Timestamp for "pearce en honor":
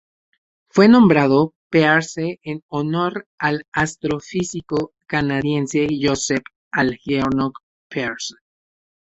1.69-3.27